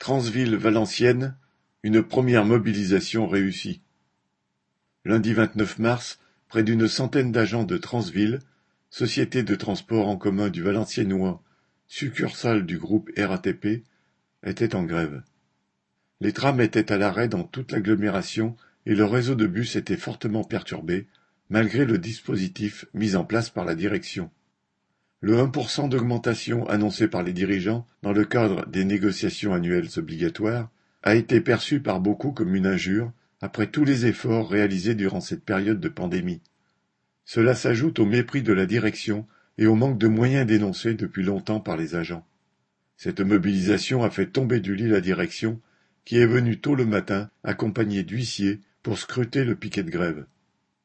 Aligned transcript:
Transville-Valenciennes, 0.00 1.36
une 1.82 2.02
première 2.02 2.46
mobilisation 2.46 3.28
réussie. 3.28 3.82
Lundi 5.04 5.34
vingt-neuf 5.34 5.78
mars, 5.78 6.18
près 6.48 6.62
d'une 6.62 6.88
centaine 6.88 7.32
d'agents 7.32 7.64
de 7.64 7.76
Transville, 7.76 8.38
société 8.88 9.42
de 9.42 9.54
transport 9.54 10.08
en 10.08 10.16
commun 10.16 10.48
du 10.48 10.62
Valenciennois, 10.62 11.42
succursale 11.86 12.64
du 12.64 12.78
groupe 12.78 13.10
RATP, 13.14 13.84
étaient 14.42 14.74
en 14.74 14.84
grève. 14.84 15.22
Les 16.22 16.32
trams 16.32 16.62
étaient 16.62 16.92
à 16.92 16.96
l'arrêt 16.96 17.28
dans 17.28 17.44
toute 17.44 17.70
l'agglomération 17.70 18.56
et 18.86 18.94
le 18.94 19.04
réseau 19.04 19.34
de 19.34 19.46
bus 19.46 19.76
était 19.76 19.98
fortement 19.98 20.44
perturbé, 20.44 21.08
malgré 21.50 21.84
le 21.84 21.98
dispositif 21.98 22.86
mis 22.94 23.16
en 23.16 23.26
place 23.26 23.50
par 23.50 23.66
la 23.66 23.74
direction. 23.74 24.30
Le 25.22 25.36
1% 25.36 25.90
d'augmentation 25.90 26.66
annoncé 26.68 27.06
par 27.06 27.22
les 27.22 27.34
dirigeants 27.34 27.86
dans 28.02 28.12
le 28.12 28.24
cadre 28.24 28.66
des 28.66 28.84
négociations 28.84 29.52
annuelles 29.52 29.98
obligatoires 29.98 30.70
a 31.02 31.14
été 31.14 31.42
perçu 31.42 31.80
par 31.80 32.00
beaucoup 32.00 32.32
comme 32.32 32.54
une 32.54 32.66
injure 32.66 33.12
après 33.42 33.66
tous 33.66 33.84
les 33.84 34.06
efforts 34.06 34.48
réalisés 34.48 34.94
durant 34.94 35.20
cette 35.20 35.44
période 35.44 35.80
de 35.80 35.88
pandémie. 35.88 36.40
Cela 37.26 37.54
s'ajoute 37.54 37.98
au 37.98 38.06
mépris 38.06 38.42
de 38.42 38.52
la 38.52 38.64
direction 38.64 39.26
et 39.58 39.66
au 39.66 39.74
manque 39.74 39.98
de 39.98 40.08
moyens 40.08 40.46
dénoncés 40.46 40.94
depuis 40.94 41.22
longtemps 41.22 41.60
par 41.60 41.76
les 41.76 41.94
agents. 41.94 42.26
Cette 42.96 43.20
mobilisation 43.20 44.02
a 44.02 44.10
fait 44.10 44.26
tomber 44.26 44.60
du 44.60 44.74
lit 44.74 44.88
la 44.88 45.00
direction, 45.00 45.60
qui 46.04 46.18
est 46.18 46.26
venue 46.26 46.60
tôt 46.60 46.74
le 46.74 46.86
matin, 46.86 47.30
accompagnée 47.44 48.02
d'huissiers, 48.02 48.60
pour 48.82 48.98
scruter 48.98 49.44
le 49.44 49.54
piquet 49.54 49.82
de 49.82 49.90
grève. 49.90 50.24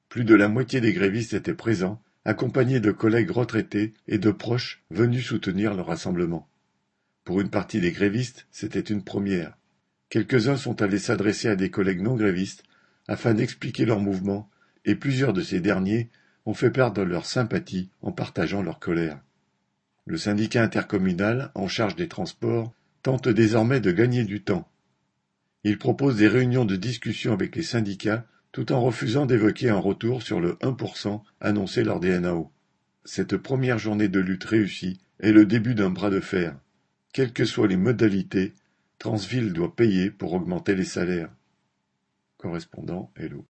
Plus 0.10 0.26
de 0.26 0.36
la 0.36 0.50
moitié 0.50 0.82
des 0.82 0.94
grévistes 0.94 1.34
étaient 1.34 1.54
présents 1.54 2.02
accompagnés 2.26 2.80
de 2.80 2.92
collègues 2.92 3.32
retraités 3.32 3.94
et 4.08 4.18
de 4.18 4.32
proches 4.32 4.84
venus 4.90 5.28
soutenir 5.28 5.76
le 5.76 5.82
rassemblement. 5.82 6.50
Pour 7.24 7.40
une 7.40 7.50
partie 7.50 7.80
des 7.80 7.92
grévistes, 7.92 8.48
c'était 8.52 8.80
une 8.80 9.04
première. 9.04 9.58
Quelques-uns 10.10 10.58
sont 10.58 10.82
allés 10.82 11.00
s'adresser 11.00 11.48
à 11.48 11.56
des 11.56 11.70
collègues 11.70 12.02
non 12.02 12.16
grévistes 12.16 12.64
afin 13.08 13.34
d'expliquer 13.34 13.86
leur 13.86 14.00
mouvement, 14.00 14.50
et 14.86 14.96
plusieurs 14.96 15.34
de 15.34 15.42
ces 15.42 15.60
derniers 15.60 16.10
ont 16.46 16.54
fait 16.54 16.72
perdre 16.72 17.04
leur 17.04 17.26
sympathie 17.26 17.90
en 18.02 18.12
partageant 18.12 18.62
leur 18.62 18.80
colère. 18.80 19.20
Le 20.06 20.18
syndicat 20.18 20.64
intercommunal, 20.64 21.52
en 21.56 21.68
charge 21.68 21.96
des 21.96 22.08
transports, 22.08 22.74
tente 23.02 23.28
désormais 23.28 23.80
de 23.80 23.92
gagner 23.92 24.24
du 24.24 24.44
temps. 24.44 24.70
Il 25.64 25.80
propose 25.80 26.18
des 26.18 26.28
réunions 26.28 26.66
de 26.66 26.76
discussion 26.76 27.34
avec 27.34 27.56
les 27.56 27.64
syndicats 27.64 28.26
tout 28.56 28.72
en 28.72 28.80
refusant 28.80 29.26
d'évoquer 29.26 29.70
un 29.70 29.80
retour 29.80 30.24
sur 30.24 30.40
le 30.40 30.54
1% 30.62 31.22
annoncé 31.42 31.84
lors 31.84 32.00
des 32.00 32.18
NAO. 32.18 32.54
Cette 33.04 33.36
première 33.36 33.80
journée 33.80 34.08
de 34.08 34.22
lutte 34.22 34.46
réussie 34.46 35.02
est 35.20 35.34
le 35.34 35.46
début 35.46 35.76
d'un 35.76 35.90
bras 35.90 36.10
de 36.10 36.22
fer. 36.22 36.58
Quelles 37.12 37.34
que 37.34 37.44
soient 37.44 37.68
les 37.68 37.76
modalités, 37.76 38.54
Transville 38.98 39.52
doit 39.52 39.76
payer 39.76 40.10
pour 40.10 40.32
augmenter 40.32 40.74
les 40.74 40.86
salaires. 40.86 41.36
Correspondant 42.38 43.12
Hello. 43.18 43.44